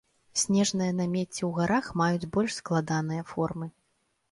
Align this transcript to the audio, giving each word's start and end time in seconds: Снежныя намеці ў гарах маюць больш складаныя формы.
Снежныя 0.43 0.95
намеці 1.01 1.37
ў 1.37 1.51
гарах 1.59 1.91
маюць 2.03 2.29
больш 2.37 2.51
складаныя 2.63 3.23
формы. 3.33 3.71